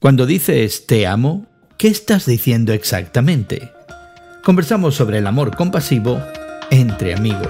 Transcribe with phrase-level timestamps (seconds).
[0.00, 1.46] Cuando dices te amo,
[1.76, 3.72] ¿qué estás diciendo exactamente?
[4.44, 6.22] Conversamos sobre el amor compasivo
[6.70, 7.48] entre amigos.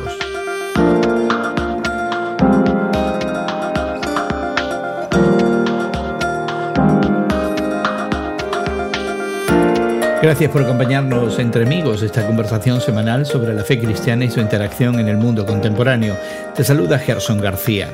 [10.23, 14.99] Gracias por acompañarnos entre amigos esta conversación semanal sobre la fe cristiana y su interacción
[14.99, 16.17] en el mundo contemporáneo.
[16.57, 17.91] Te saluda Gerson García.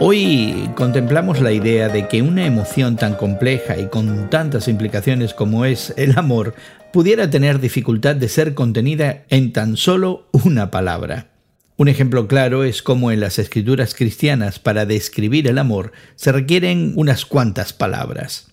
[0.00, 5.64] Hoy contemplamos la idea de que una emoción tan compleja y con tantas implicaciones como
[5.64, 6.54] es el amor
[6.92, 11.30] pudiera tener dificultad de ser contenida en tan solo una palabra.
[11.76, 16.92] Un ejemplo claro es cómo en las escrituras cristianas para describir el amor se requieren
[16.94, 18.46] unas cuantas palabras.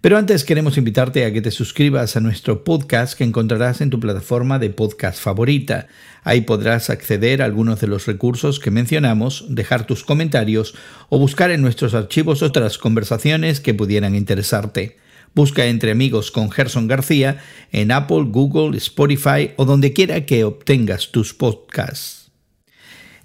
[0.00, 4.00] Pero antes queremos invitarte a que te suscribas a nuestro podcast que encontrarás en tu
[4.00, 5.88] plataforma de podcast favorita.
[6.24, 10.74] Ahí podrás acceder a algunos de los recursos que mencionamos, dejar tus comentarios
[11.10, 14.96] o buscar en nuestros archivos otras conversaciones que pudieran interesarte.
[15.34, 21.10] Busca entre amigos con Gerson García en Apple, Google, Spotify o donde quiera que obtengas
[21.12, 22.30] tus podcasts.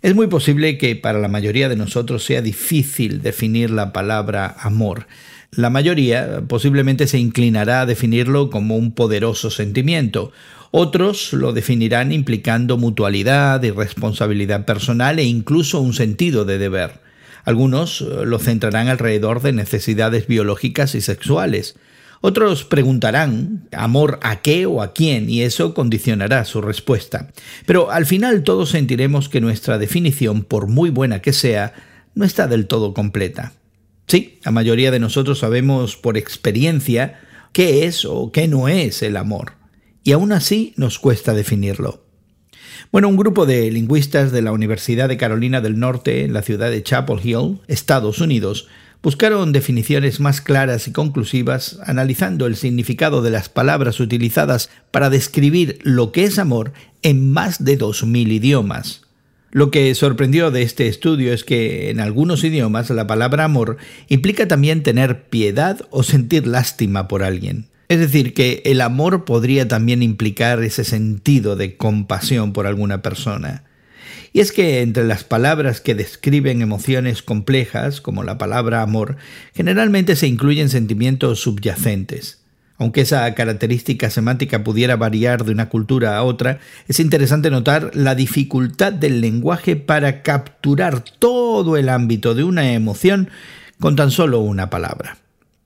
[0.02, 5.08] Es muy posible que para la mayoría de nosotros sea difícil definir la palabra amor.
[5.56, 10.31] La mayoría posiblemente se inclinará a definirlo como un poderoso sentimiento.
[10.72, 17.00] Otros lo definirán implicando mutualidad y responsabilidad personal e incluso un sentido de deber.
[17.45, 21.76] Algunos eh, lo centrarán alrededor de necesidades biológicas y sexuales.
[22.20, 27.31] Otros preguntarán amor a qué o a quién y eso condicionará su respuesta.
[27.66, 31.73] Pero al final todos sentiremos que nuestra definición, por muy buena que sea,
[32.16, 33.53] no está del todo completa.
[34.08, 37.20] Sí, la mayoría de nosotros sabemos por experiencia
[37.53, 39.53] qué es o qué no es el amor,
[40.03, 42.06] y aún así nos cuesta definirlo.
[42.92, 46.70] Bueno, un grupo de lingüistas de la Universidad de Carolina del Norte, en la ciudad
[46.70, 48.67] de Chapel Hill, Estados Unidos,
[49.02, 55.80] buscaron definiciones más claras y conclusivas, analizando el significado de las palabras utilizadas para describir
[55.83, 59.05] lo que es amor en más de 2.000 idiomas.
[59.55, 63.77] Lo que sorprendió de este estudio es que en algunos idiomas la palabra amor
[64.10, 67.67] implica también tener piedad o sentir lástima por alguien.
[67.88, 73.64] Es decir, que el amor podría también implicar ese sentido de compasión por alguna persona.
[74.33, 79.15] Y es que entre las palabras que describen emociones complejas, como la palabra amor,
[79.54, 82.45] generalmente se incluyen sentimientos subyacentes.
[82.77, 88.15] Aunque esa característica semántica pudiera variar de una cultura a otra, es interesante notar la
[88.15, 93.30] dificultad del lenguaje para capturar todo el ámbito de una emoción
[93.80, 95.17] con tan solo una palabra.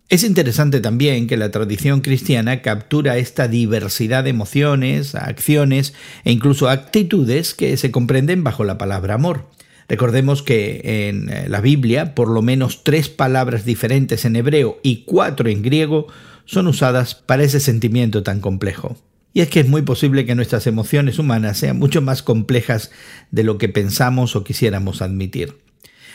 [0.10, 5.94] Es interesante también que la tradición cristiana captura esta diversidad de emociones, acciones
[6.24, 9.46] e incluso actitudes que se comprenden bajo la palabra amor.
[9.88, 15.50] Recordemos que en la Biblia por lo menos tres palabras diferentes en hebreo y cuatro
[15.50, 16.08] en griego
[16.50, 18.98] son usadas para ese sentimiento tan complejo.
[19.34, 22.90] Y es que es muy posible que nuestras emociones humanas sean mucho más complejas
[23.30, 25.58] de lo que pensamos o quisiéramos admitir.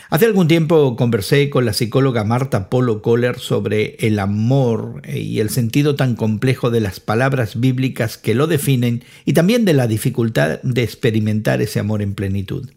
[0.09, 5.49] Hace algún tiempo conversé con la psicóloga Marta Polo Kohler sobre el amor y el
[5.49, 10.61] sentido tan complejo de las palabras bíblicas que lo definen y también de la dificultad
[10.63, 12.69] de experimentar ese amor en plenitud.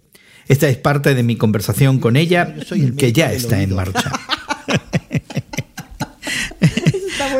[0.46, 2.54] Esta es parte de mi conversación con ella,
[2.96, 4.12] que ya está en marcha.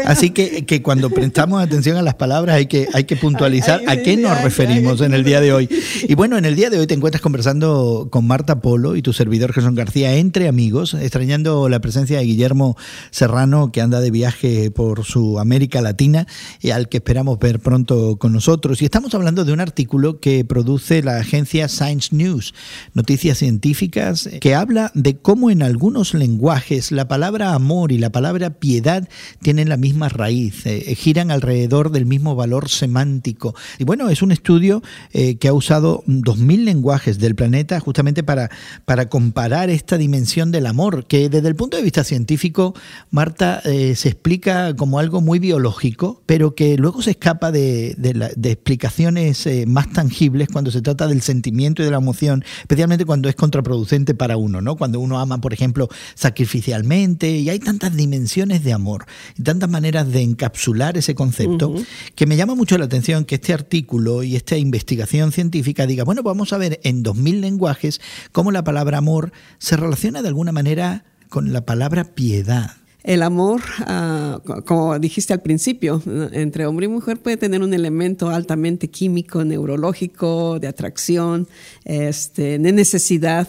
[0.07, 3.97] Así que, que, cuando prestamos atención a las palabras hay que, hay que puntualizar a
[3.97, 5.69] qué nos referimos en el día de hoy.
[6.09, 9.13] Y bueno, en el día de hoy te encuentras conversando con Marta Polo y tu
[9.13, 12.77] servidor Jesús García entre amigos, extrañando la presencia de Guillermo
[13.11, 16.27] Serrano que anda de viaje por su América Latina
[16.61, 18.83] y al que esperamos ver pronto con nosotros.
[18.83, 22.55] Y estamos hablando de un artículo que produce la agencia Science News,
[22.95, 28.51] Noticias Científicas, que habla de cómo en algunos lenguajes la palabra amor y la palabra
[28.51, 29.09] piedad
[29.43, 33.55] tienen la misma raíz, eh, giran alrededor del mismo valor semántico.
[33.79, 38.51] Y bueno, es un estudio eh, que ha usado 2.000 lenguajes del planeta justamente para,
[38.85, 42.75] para comparar esta dimensión del amor, que desde el punto de vista científico,
[43.11, 48.51] Marta, eh, se explica como algo muy biológico, pero que luego se escapa de, de
[48.51, 53.35] explicaciones más tangibles cuando se trata del sentimiento y de la emoción, especialmente cuando es
[53.35, 54.77] contraproducente para uno, ¿no?
[54.77, 59.07] Cuando uno ama, por ejemplo, sacrificialmente, y hay tantas dimensiones de amor
[59.37, 61.75] y tantas maneras de encapsular ese concepto
[62.15, 66.23] que me llama mucho la atención que este artículo y esta investigación científica diga, bueno,
[66.23, 68.01] vamos a ver en 2000 lenguajes
[68.31, 72.73] cómo la palabra amor se relaciona de alguna manera con la palabra piedad.
[73.05, 76.03] El amor, ah, como dijiste al principio,
[76.33, 81.49] entre hombre y mujer puede tener un elemento altamente químico, neurológico, de atracción,
[81.85, 83.49] este, de necesidad,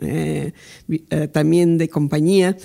[0.00, 0.52] eh,
[0.88, 2.56] eh, también de compañía,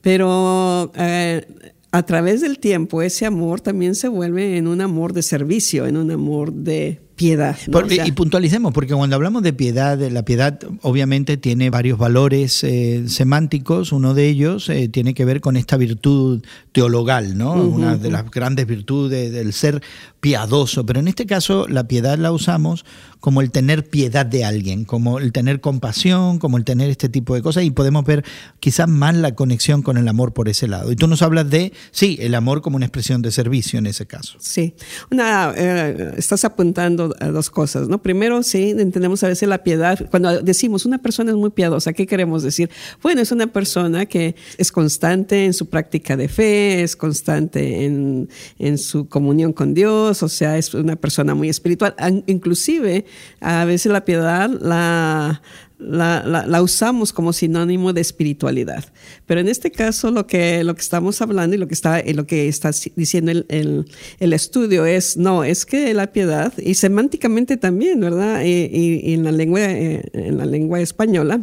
[0.00, 1.46] pero eh,
[1.92, 5.98] a través del tiempo ese amor también se vuelve en un amor de servicio, en
[5.98, 7.56] un amor de piedad.
[8.04, 13.92] y puntualicemos, porque cuando hablamos de piedad, la piedad obviamente tiene varios valores eh, semánticos.
[13.92, 16.42] Uno de ellos eh, tiene que ver con esta virtud
[16.72, 17.54] teologal, ¿no?
[17.54, 19.82] Una de las grandes virtudes del ser
[20.20, 20.86] piadoso.
[20.86, 22.84] Pero en este caso, la piedad la usamos
[23.20, 27.34] como el tener piedad de alguien, como el tener compasión, como el tener este tipo
[27.34, 27.64] de cosas.
[27.64, 28.24] Y podemos ver
[28.58, 30.90] quizás más la conexión con el amor por ese lado.
[30.90, 34.06] Y tú nos hablas de, sí, el amor como una expresión de servicio en ese
[34.06, 34.38] caso.
[34.40, 34.74] Sí.
[35.10, 38.02] Una, eh, estás apuntando dos cosas, ¿no?
[38.02, 39.98] Primero, sí, entendemos a veces la piedad.
[40.10, 42.70] Cuando decimos una persona es muy piadosa, ¿qué queremos decir?
[43.02, 48.28] Bueno, es una persona que es constante en su práctica de fe, es constante en,
[48.58, 51.94] en su comunión con Dios, o sea, es una persona muy espiritual.
[52.26, 53.04] Inclusive,
[53.40, 55.42] a veces la piedad la
[55.82, 58.84] la, la, usamos como sinónimo de espiritualidad.
[59.26, 62.26] Pero en este caso lo que, lo que estamos hablando y lo que está, lo
[62.26, 63.86] que está diciendo el,
[64.18, 68.42] el, estudio es, no, es que la piedad, y semánticamente también, ¿verdad?
[68.44, 71.40] Y, y, en, la lengua, eh, en la lengua española,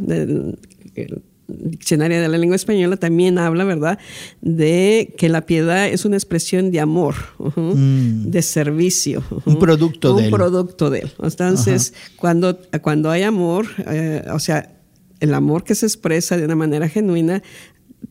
[1.49, 3.99] diccionario de la lengua española también habla, ¿verdad?,
[4.41, 8.29] de que la piedad es una expresión de amor, mm.
[8.29, 9.23] de servicio.
[9.45, 10.33] Un producto de él.
[10.33, 11.11] Un producto de él.
[11.21, 14.75] Entonces, cuando, cuando hay amor, eh, o sea,
[15.19, 17.43] el amor que se expresa de una manera genuina,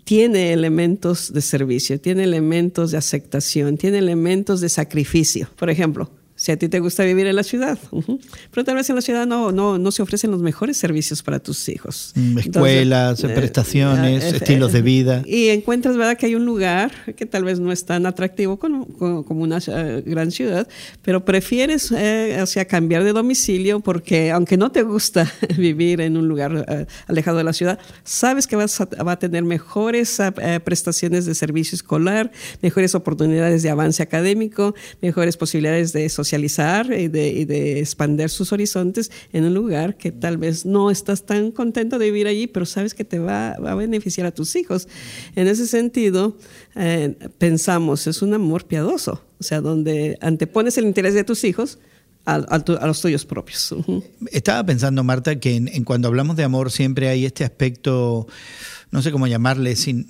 [0.04, 5.48] tiene elementos de servicio, tiene elementos de aceptación, tiene elementos de sacrificio.
[5.56, 7.76] Por ejemplo, si a ti te gusta vivir en la ciudad.
[8.52, 11.40] Pero tal vez en la ciudad no, no, no se ofrecen los mejores servicios para
[11.40, 12.12] tus hijos.
[12.14, 15.22] Mm, escuelas, eh, prestaciones, eh, estilos de vida.
[15.26, 18.86] Y encuentras, ¿verdad?, que hay un lugar que tal vez no es tan atractivo como,
[19.24, 20.68] como una eh, gran ciudad,
[21.02, 26.28] pero prefieres, o sea, cambiar de domicilio porque aunque no te gusta vivir en un
[26.28, 30.18] lugar alejado de la ciudad, sabes que vas a, va a tener mejores
[30.62, 32.30] prestaciones de servicio escolar,
[32.62, 38.52] mejores oportunidades de avance académico, mejores posibilidades de socialización socializar y de, de, expandir sus
[38.52, 42.66] horizontes en un lugar que tal vez no estás tan contento de vivir allí, pero
[42.66, 44.88] sabes que te va, a beneficiar a tus hijos.
[45.34, 46.36] En ese sentido,
[46.76, 51.78] eh, pensamos, es un amor piadoso, o sea, donde antepones el interés de tus hijos
[52.26, 53.74] a, los tuyos propios.
[54.30, 58.26] Estaba pensando, Marta, que en, cuando hablamos de amor siempre hay este aspecto,
[58.90, 60.06] no sé cómo llamarle, sin,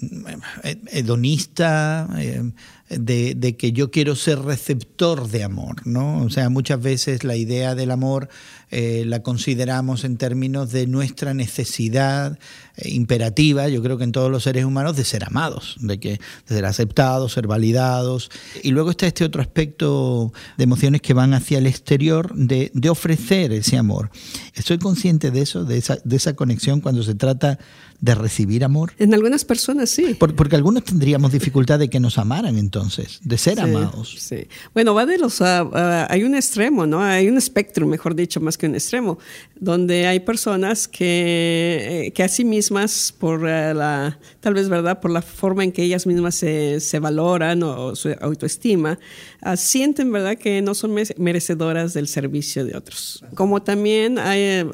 [0.62, 2.52] eh, hedonista, eh,
[2.90, 6.22] de, que yo quiero ser receptor de amor, ¿no?
[6.22, 8.28] O sea, muchas veces la idea del amor
[8.70, 12.38] eh, la consideramos en términos de nuestra necesidad
[12.84, 16.54] imperativa, yo creo que en todos los seres humanos, de ser amados, de, que, de
[16.54, 18.30] ser aceptados, ser validados.
[18.62, 22.88] Y luego está este otro aspecto de emociones que van hacia el exterior, de, de
[22.88, 24.10] ofrecer ese amor.
[24.54, 27.58] Estoy consciente de eso, de esa, de esa conexión cuando se trata
[28.00, 28.92] de recibir amor?
[28.98, 30.14] En algunas personas sí.
[30.14, 34.16] porque algunos tendríamos dificultad de que nos amaran entonces, de ser amados.
[34.18, 34.46] Sí.
[34.72, 35.40] Bueno, va de los...
[35.42, 37.02] Ah, ah, hay un extremo, ¿no?
[37.02, 39.18] Hay un espectro, mejor dicho, más que un extremo,
[39.58, 44.18] donde hay personas que, eh, que a sí mismas, por eh, la...
[44.40, 45.00] tal vez, ¿verdad?
[45.00, 48.98] Por la forma en que ellas mismas se, se valoran o su autoestima,
[49.40, 50.36] ah, sienten, ¿verdad?
[50.36, 53.24] Que no son merecedoras del servicio de otros.
[53.34, 54.66] Como también hay, eh,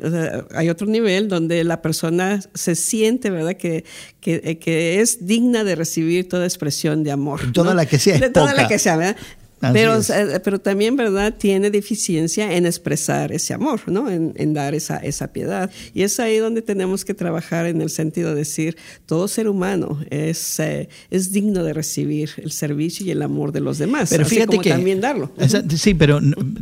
[0.55, 3.57] hay otro nivel donde la persona se siente ¿verdad?
[3.57, 3.85] Que,
[4.21, 7.53] que, que, es digna de recibir toda expresión de amor.
[7.53, 8.19] Toda la que sea.
[8.19, 9.17] De toda la que sea, ¿verdad?
[9.61, 11.35] Pero, eh, pero también, ¿verdad?
[11.37, 14.11] Tiene deficiencia en expresar ese amor, ¿no?
[14.11, 15.71] En, dar esa, esa piedad.
[15.95, 18.77] Y es ahí donde tenemos que trabajar en el sentido de decir,
[19.07, 23.61] todo ser humano es, eh, es digno de recibir el servicio y el amor de
[23.61, 24.11] los demás.
[24.11, 25.33] Pero fíjate que también darlo.
[25.77, 26.21] sí, pero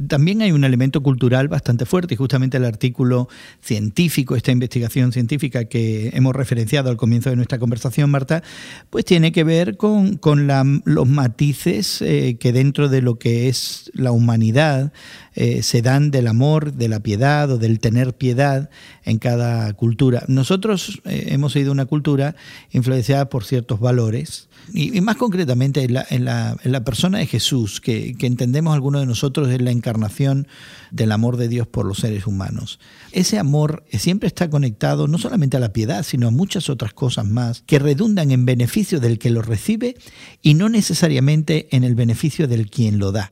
[0.09, 3.29] también hay un elemento cultural bastante fuerte y justamente el artículo
[3.61, 8.43] científico, esta investigación científica que hemos referenciado al comienzo de nuestra conversación, Marta,
[8.91, 10.49] pues tiene que ver con, con
[10.85, 14.93] los matices eh, que dentro de lo que es la humanidad
[15.35, 18.71] eh, se dan del amor, de la piedad o del tener piedad
[19.05, 20.25] en cada cultura.
[20.29, 22.37] Nosotros eh, hemos sido una cultura
[22.71, 27.27] influenciada por ciertos valores y, más concretamente en la, en, la, en la, persona de
[27.27, 30.47] Jesús, que, que entendemos algunos de nosotros es la encarnación
[30.93, 32.79] del amor de Dios por los seres humanos.
[33.11, 37.27] Ese amor siempre está conectado no solamente a la piedad, sino a muchas otras cosas
[37.27, 39.97] más que redundan en beneficio del que lo recibe
[40.43, 43.31] y no necesariamente en el beneficio del quien lo da.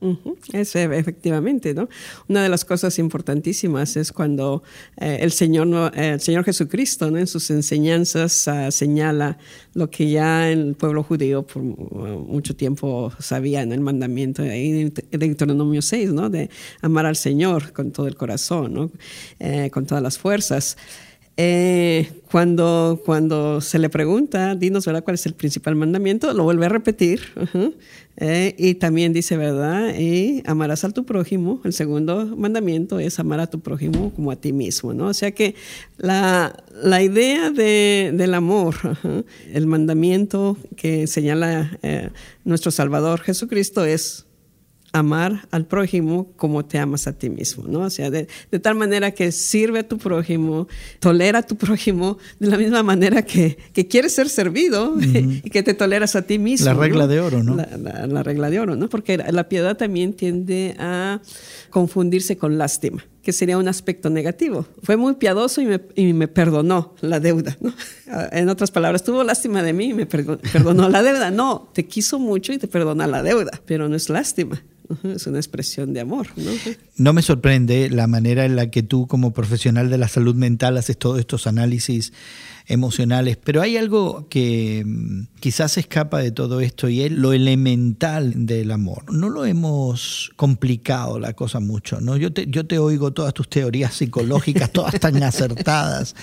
[0.53, 1.89] Es, efectivamente, ¿no?
[2.27, 4.63] Una de las cosas importantísimas es cuando
[4.97, 7.17] eh, el, Señor, el Señor Jesucristo ¿no?
[7.17, 9.37] en sus enseñanzas uh, señala
[9.73, 15.81] lo que ya el pueblo judío por mucho tiempo sabía en el mandamiento de Deuteronomio
[15.81, 16.29] 6, ¿no?
[16.29, 16.49] de
[16.81, 18.91] amar al Señor con todo el corazón, ¿no?
[19.39, 20.77] Eh, con todas las fuerzas.
[21.37, 25.03] Eh, cuando, cuando se le pregunta, dinos, ¿verdad?
[25.03, 26.33] ¿Cuál es el principal mandamiento?
[26.33, 27.21] Lo vuelve a repetir.
[28.17, 29.95] Eh, y también dice, ¿verdad?
[29.97, 31.61] Y amarás a tu prójimo.
[31.63, 35.07] El segundo mandamiento es amar a tu prójimo como a ti mismo, ¿no?
[35.07, 35.55] O sea que
[35.97, 38.75] la, la idea de, del amor,
[39.53, 42.09] el mandamiento que señala eh,
[42.43, 44.25] nuestro Salvador Jesucristo es
[44.93, 47.81] amar al prójimo como te amas a ti mismo, ¿no?
[47.81, 48.27] O sea, de,
[48.61, 50.67] tal manera que sirve a tu prójimo,
[50.99, 55.63] tolera a tu prójimo de la misma manera que, que quieres ser servido y que
[55.63, 56.65] te toleras a ti mismo.
[56.65, 57.55] La regla de oro, ¿no?
[57.55, 58.89] La, regla de oro, ¿no?
[58.89, 61.21] Porque la piedad también tiende a
[61.69, 64.65] confundirse con lástima que sería un aspecto negativo.
[64.83, 67.57] Fue muy piadoso y me, y me perdonó la deuda.
[67.61, 67.73] ¿no?
[68.31, 71.31] En otras palabras, tuvo lástima de mí y me perdonó la deuda.
[71.31, 74.61] No, te quiso mucho y te perdona la deuda, pero no es lástima
[75.03, 76.27] es una expresión de amor.
[76.35, 76.51] ¿no?
[77.01, 80.77] No me sorprende la manera en la que tú como profesional de la salud mental
[80.77, 82.13] haces todos estos análisis
[82.67, 88.45] emocionales, pero hay algo que mm, quizás escapa de todo esto y es lo elemental
[88.45, 89.11] del amor.
[89.11, 92.17] No lo hemos complicado la cosa mucho, ¿no?
[92.17, 96.15] Yo te, yo te oigo todas tus teorías psicológicas, todas tan acertadas,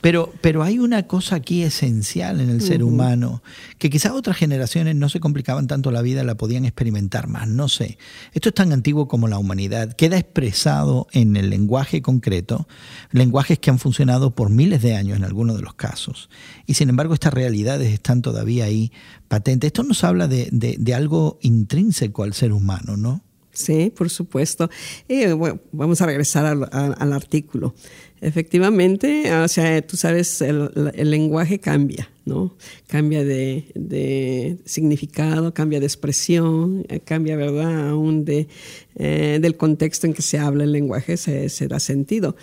[0.00, 3.42] pero, pero hay una cosa aquí esencial en el ser humano
[3.78, 7.68] que quizás otras generaciones no se complicaban tanto la vida, la podían experimentar más, no
[7.68, 7.98] sé.
[8.32, 12.66] Esto es tan antiguo como la humanidad, queda expresado en el lenguaje concreto,
[13.10, 16.30] lenguajes que han funcionado por miles de años en algunos de los casos
[16.66, 18.92] y sin embargo estas realidades están todavía ahí
[19.28, 19.68] patentes.
[19.68, 23.22] Esto nos habla de, de, algo intrínseco al ser humano, ¿no?
[23.52, 24.70] Sí, por supuesto.
[25.06, 27.74] Y, bueno, vamos a regresar al, artículo.
[28.22, 30.70] Efectivamente, o sea, tú sabes, el,
[31.10, 32.56] lenguaje cambia, ¿no?
[32.86, 37.90] Cambia de, significado, cambia de expresión, eh, cambia, ¿verdad?
[37.90, 38.48] Aún de,
[38.94, 42.36] eh, del contexto en que se habla el lenguaje, se, da sentido.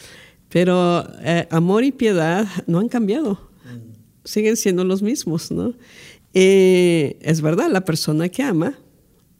[0.50, 3.50] Pero eh, amor y piedad no han cambiado,
[4.24, 5.74] siguen siendo los mismos, ¿no?
[6.32, 8.78] es verdad, la persona que ama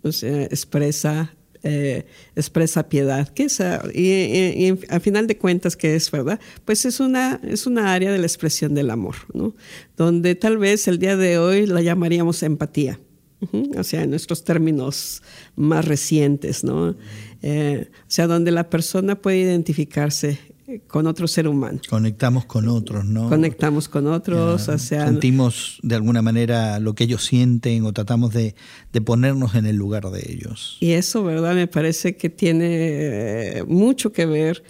[0.04, 1.32] expresa,
[1.64, 3.60] eh, expresa piedad, que es,
[3.94, 8.18] y, a final de cuentas, que es verdad, pues es una, es una área de
[8.18, 9.56] la expresión del amor, ¿no?
[9.98, 13.00] Donde tal vez el día de hoy la llamaríamos empatía.
[13.78, 15.22] o sea, en nuestros términos
[15.56, 16.96] más recientes, ¿no?
[17.42, 20.40] Eh, o sea, donde la persona puede identificarse
[20.88, 21.80] con otro ser humano.
[21.90, 23.30] Conectamos con otros, ¿no?
[23.30, 25.08] Conectamos con otros, o sea...
[25.08, 28.56] Sentimos de alguna manera lo que ellos sienten o tratamos de,
[29.04, 30.78] ponernos en el lugar de ellos.
[30.80, 31.56] Y eso, ¿verdad?
[31.56, 34.64] Me parece que tiene eh, mucho que ver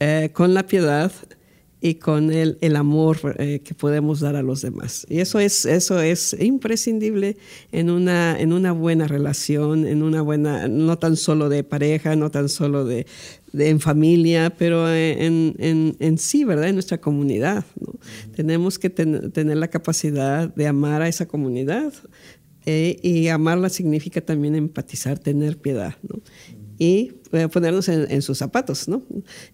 [0.00, 1.12] eh, con la piedad
[1.84, 5.04] y con el, el amor eh, que podemos dar a los demás.
[5.10, 7.36] Y eso es, eso es imprescindible
[7.72, 12.30] en una, en una buena relación, en una buena, no tan solo de pareja, no
[12.30, 13.06] tan solo de,
[13.52, 16.68] en familia, pero en, en, en, sí, ¿verdad?
[16.68, 17.64] En nuestra comunidad.
[18.34, 21.92] Tenemos que tener la capacidad de amar a esa comunidad
[22.64, 25.94] eh, y amarla significa también empatizar, tener piedad.
[26.02, 26.20] ¿no?
[26.78, 27.12] y
[27.52, 29.04] ponernos en, sus zapatos, ¿no?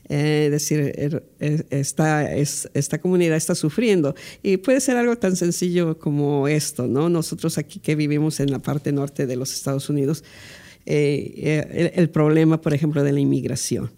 [0.08, 4.14] Eh, decir, er, er, esta, esta comunidad está sufriendo.
[4.42, 7.10] Y puede ser algo tan sencillo como esto, ¿no?
[7.10, 10.24] Nosotros aquí que vivimos en la parte norte de los Estados Unidos,
[10.90, 13.90] eh, eh, el, problema, por ejemplo, de la inmigración.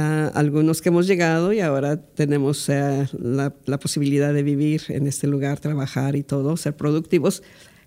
[0.00, 5.60] algunos que hemos llegado y ahora tenemos la, la, posibilidad de vivir en este lugar,
[5.60, 7.42] trabajar y todo, ser productivos,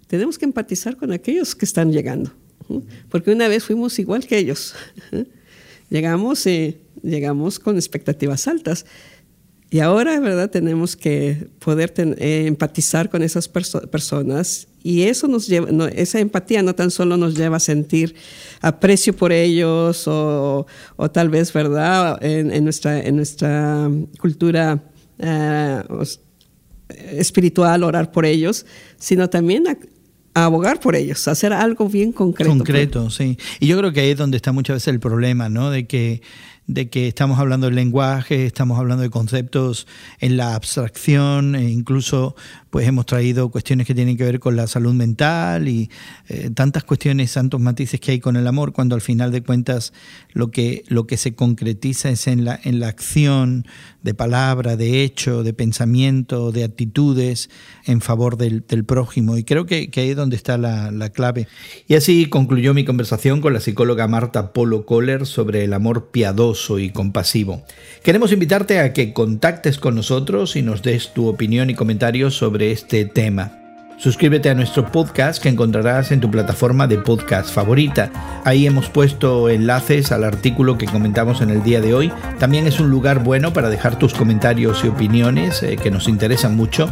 [0.08, 2.32] tenemos que empatizar con aquellos que están llegando
[3.10, 4.74] porque una vez fuimos igual que ellos.
[5.90, 8.86] Llegamos, eh, llegamos con expectativas altas.
[9.70, 10.50] Y ahora, ¿verdad?
[10.50, 16.74] Tenemos que poder eh, empatizar con esas personas y eso nos lleva, esa empatía no
[16.74, 18.16] tan solo nos lleva a sentir
[18.62, 20.66] aprecio por ellos o,
[20.96, 22.18] o tal vez, ¿verdad?
[22.24, 24.82] En, nuestra, en nuestra cultura
[25.20, 25.84] eh,
[27.12, 28.66] espiritual, orar por ellos,
[28.98, 29.78] sino también a,
[30.46, 32.52] abogar por ellos, hacer algo bien concreto.
[32.52, 33.38] Concreto, sí.
[33.60, 35.70] Y yo creo que ahí es donde está muchas veces el problema, ¿no?
[35.70, 36.22] De que
[36.68, 39.88] de que estamos hablando de lenguaje, estamos hablando de conceptos
[40.20, 42.36] en la abstracción, e incluso
[42.70, 45.90] pues hemos traído cuestiones que tienen que ver con la salud mental y
[46.28, 49.94] eh, tantas cuestiones, tantos matices que hay con el amor, cuando al final de cuentas
[50.34, 53.66] lo que, lo que se concretiza es en la, en la acción
[54.04, 57.50] de palabra, de hecho, de pensamiento, de actitudes
[57.86, 59.38] en favor del, prójimo.
[59.38, 61.48] Y creo que, ahí es donde está la, la clave.
[61.88, 66.57] Y así concluyó mi conversación con la psicóloga Marta Polo Kohler sobre el amor piadoso
[66.80, 67.62] y compasivo.
[68.04, 72.72] Queremos invitarte a que contactes con nosotros y nos des tu opinión y comentarios sobre
[72.72, 73.58] este tema.
[73.98, 78.12] Suscríbete a nuestro podcast que encontrarás en tu plataforma de podcast favorita.
[78.46, 82.12] Ahí hemos puesto enlaces al artículo que comentamos en el día de hoy.
[82.38, 86.56] También es un lugar bueno para dejar tus comentarios y opiniones eh, que nos interesan
[86.56, 86.90] mucho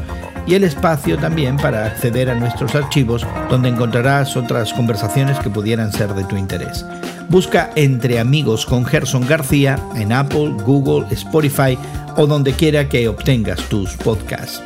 [0.48, 5.92] y el espacio también para acceder a nuestros archivos donde encontrarás otras conversaciones que pudieran
[5.92, 6.86] ser de tu interés.
[7.30, 11.78] Busca Entre Amigos con Gerson García en Apple, Google, Spotify
[12.16, 14.62] o donde quiera que obtengas tus podcasts.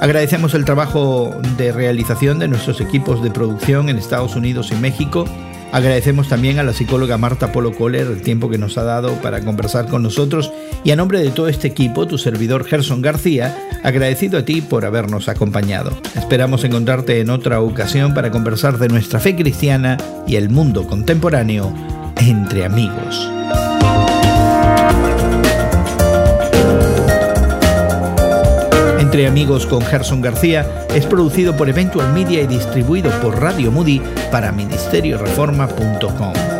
[0.00, 5.24] Agradecemos el trabajo de realización de nuestros equipos de producción en Estados Unidos y México.
[5.74, 9.40] Agradecemos también a la psicóloga Marta Polo Kohler el tiempo que nos ha dado para
[9.40, 10.52] conversar con nosotros
[10.84, 14.84] y a nombre de todo este equipo, tu servidor Gerson García, agradecido a ti por
[14.84, 15.90] habernos acompañado.
[16.14, 19.96] Esperamos encontrarte en otra ocasión para conversar de nuestra fe cristiana
[20.28, 21.74] y el mundo contemporáneo
[22.20, 23.28] entre amigos.
[29.14, 34.02] Entre Amigos con Gerson García es producido por Eventual Media y distribuido por Radio Moody
[34.32, 36.53] para ministerioreforma.com.